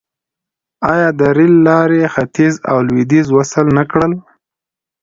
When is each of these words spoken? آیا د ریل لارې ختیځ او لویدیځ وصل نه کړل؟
آیا 0.93 1.09
د 1.19 1.21
ریل 1.37 1.55
لارې 1.67 2.01
ختیځ 2.15 2.53
او 2.69 2.77
لویدیځ 2.87 3.27
وصل 3.37 3.65
نه 3.77 3.83
کړل؟ 3.91 4.13